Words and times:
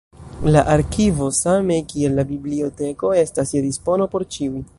La 0.53 0.61
arkivo 0.75 1.27
same 1.39 1.77
kiel 1.91 2.17
la 2.21 2.25
biblioteko 2.31 3.13
estas 3.23 3.55
je 3.59 3.63
dispono 3.71 4.11
por 4.17 4.29
ĉiuj. 4.37 4.65